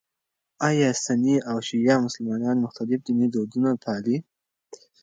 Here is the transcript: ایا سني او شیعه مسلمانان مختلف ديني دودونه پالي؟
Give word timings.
ایا 0.67 0.89
سني 1.03 1.35
او 1.49 1.57
شیعه 1.67 1.95
مسلمانان 2.05 2.55
مختلف 2.65 2.99
ديني 3.07 3.27
دودونه 3.33 3.71
پالي؟ 3.83 4.17